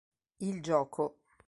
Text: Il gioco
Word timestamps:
Il 0.39 0.61
gioco 0.63 1.19